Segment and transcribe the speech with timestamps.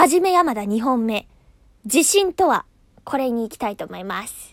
[0.00, 1.26] 真面目山田2本目。
[1.84, 2.66] 自信とは、
[3.02, 4.52] これに行きたいと思います。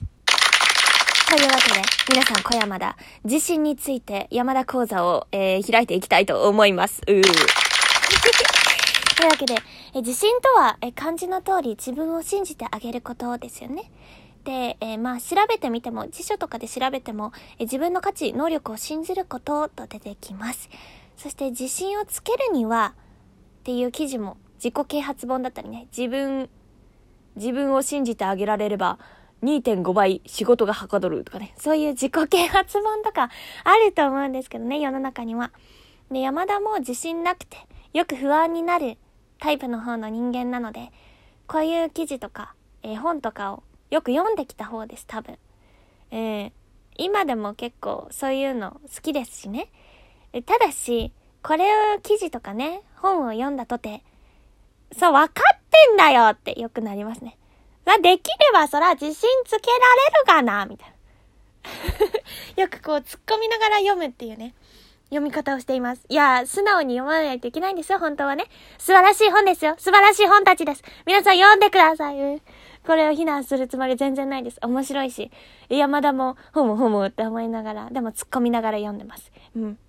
[1.29, 7.03] というわけで、皆さん小山田、自信について山田講座を、えー開いていきたいと思います。
[7.05, 7.31] うーとい
[9.27, 9.53] うわけで、
[9.93, 13.91] え自信とは、え漢字の通り自分を信じてあげることですよね。
[14.45, 20.71] で、えまあ調べてみても、辞書とかで調べても、え自分の価値、能力を信じることと出てきます。
[21.15, 22.95] そして自信をつけるには、
[23.59, 26.49] っていう記事も自己啓発本だったりね、自分、
[27.35, 28.99] 自分を信じてあげられれば、
[29.43, 33.29] 2.5倍仕事がはかどるとかね、そういう自己啓発本とか
[33.63, 35.51] あると思うんですけどね、世の中には。
[36.11, 37.57] で、山田も自信なくて、
[37.93, 38.97] よく不安になる
[39.39, 40.91] タイプの方の人間なので、
[41.47, 45.37] こういう記事とか、え本とかをよく読んできた方です、多分。
[46.11, 46.51] えー
[46.97, 49.69] 今でも結構そういうの好きですしね。
[50.45, 51.11] ただし、
[51.43, 54.01] これを記事とかね、本を読んだとて、
[54.97, 57.37] そう、分かってんだよってよくなりますね。
[57.85, 59.67] まあ、できればそら自信つけ
[60.27, 60.95] られるがな、みたいな。
[62.63, 64.53] よくこう突っ込みながら読むっていうね、
[65.09, 66.05] 読み方をしています。
[66.09, 68.45] いや、素直に読まないといけないんですよ、本当はね。
[68.77, 69.75] 素晴らしい本ですよ。
[69.77, 70.83] 素晴らしい本たちです。
[71.05, 72.41] 皆さん読んでください。
[72.85, 74.59] これを非難するつもり全然ないです。
[74.61, 75.31] 面白いし。
[75.69, 79.31] 山田も、ほもほもって思いながら、でも突っ込みながら読んでます。
[79.55, 79.79] うん。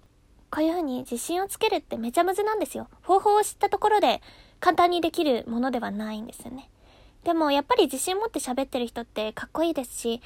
[0.51, 2.89] こういう風に自信をつけるってめちゃむずなんですよ。
[3.03, 4.23] 方法を知ったところで
[4.61, 6.71] 簡単にできるものではないんですよね。
[7.25, 10.21] でもやっぱり自信持って喋ってる人ってかっこいいですし、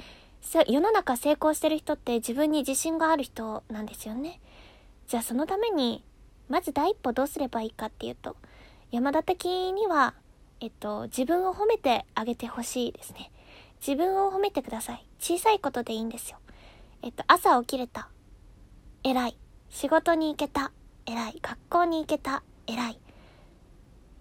[0.67, 4.39] 世の中成功してる人って自分に自信がある人なんですよね。
[5.07, 6.03] じゃあそのために、
[6.49, 8.35] まず第一歩どうすればいいかっていうと、
[8.91, 10.13] 山田的には、
[10.59, 13.31] えっと、自分を褒めてあげてほしいですね。
[13.85, 15.05] 自分を褒めてください。
[15.19, 16.37] 小さいことでいいんですよ。
[17.01, 18.09] えっと、朝起きれた。
[19.03, 19.37] 偉い。
[19.69, 20.71] 仕事に行けた。
[21.05, 21.39] 偉い。
[21.41, 22.43] 学校に行けた。
[22.67, 22.99] 偉い。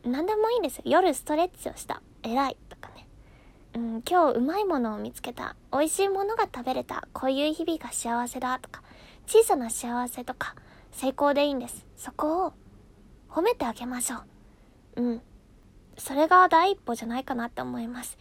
[0.05, 0.83] 何でもいいんですよ。
[0.87, 2.03] 夜ストレッチをした。
[2.23, 2.57] 偉い。
[2.69, 3.07] とかね。
[3.75, 5.57] うん、今日うまいものを見つけた。
[5.73, 7.07] 美味しいものが食べれた。
[7.13, 8.59] こういう日々が幸せだ。
[8.59, 8.83] とか。
[9.27, 10.57] 小さな幸せとか、
[10.91, 11.87] 成功でいいんです。
[11.97, 12.53] そこを
[13.29, 14.17] 褒めてあげましょ
[14.97, 15.03] う。
[15.03, 15.23] うん。
[15.97, 18.19] それが第一歩じゃないかなって思います。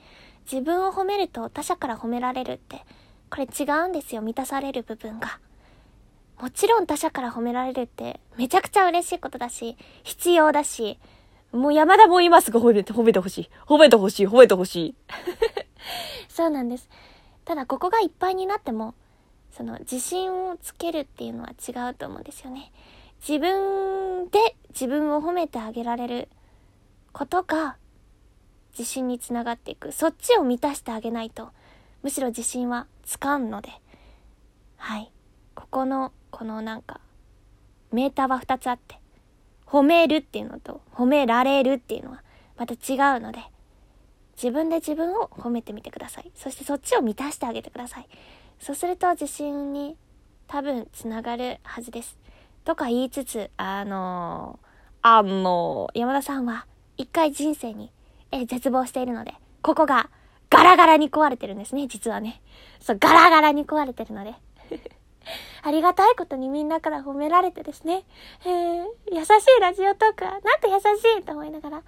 [0.51, 2.85] 自分を褒めると他者から褒められるって、
[3.31, 4.21] これ違うんですよ。
[4.21, 5.39] 満たされる部分が。
[6.39, 10.99] もちろん他者から褒められるってめちゃくちゃ嬉しいことだし、必要だし、
[11.51, 13.49] もう山田も今すぐ褒めて、褒めてほしい。
[13.65, 14.95] 褒めてほしい、褒めてほしい。
[16.29, 16.89] そうなんです。
[17.45, 18.93] ただここがいっぱいになっても、
[19.51, 22.71] その自信をつけるっていうのは違うと思うんですよね。
[23.27, 26.29] 自分で自分を褒めてあげられる
[27.11, 27.77] ことが
[28.77, 29.91] 自信につながっていく。
[29.91, 31.49] そっちを満たしてあげないと、
[32.03, 33.69] むしろ自信はつかんので。
[34.77, 35.11] はい。
[35.55, 37.01] ここの、このなんか、
[37.91, 38.99] メーターは2つあって、
[39.69, 42.23] 褒めるっていうのと褒められるっていうのは
[42.57, 43.39] また違うので、
[44.35, 46.31] 自分で自分を褒めてみてください。
[46.33, 48.07] そしてそっちを満たしてあげてください。
[48.59, 49.95] そうすると自信に
[50.47, 52.17] 多分つながるはずです。
[52.65, 54.59] とか言いつつ、あの
[55.01, 56.65] あの山田さんは
[56.97, 57.91] 一回人生に、
[58.47, 60.09] 絶望しているので、ここが
[60.49, 62.41] ガラガラに壊れてるんですね、実はね。
[62.79, 64.33] そう、ガラガラに壊れてるので。
[65.61, 68.03] ありがたいことにみんなから褒められてですね。
[68.45, 71.83] えー、優しいラジオトークは、なんて優しいと思いながら。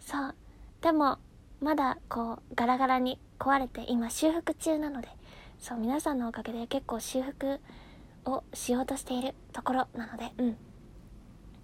[0.00, 0.34] そう。
[0.80, 1.18] でも、
[1.60, 5.08] まだこう、ガラガラに壊れて、今修復中なので、
[5.58, 7.60] そう、皆さんのおかげで結構修復
[8.24, 10.56] をしようとしているところなので、うん。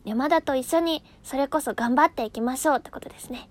[0.05, 3.49] 山田と一緒にそれこそ頑張っていきましょうってことですね。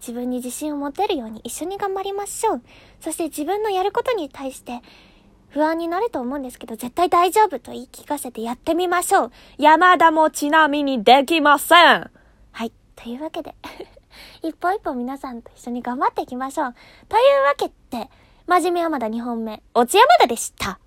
[0.00, 2.62] 自分に自信を持てるように一緒に頑張りましょう。
[3.00, 4.80] そして自分のやることに対して
[5.50, 9.32] 不安になると思うんですけど、絶対大丈夫と言い聞かせてやってみましょう。
[9.56, 12.10] 山田もちなみにできません。
[12.52, 12.72] はい。
[12.96, 13.54] というわけで、
[14.42, 16.74] 一歩一歩皆さんと一緒に頑張っていきましょう。
[17.08, 18.10] というわけで、
[18.46, 20.76] 真面目山田2本目、落ち山田でした。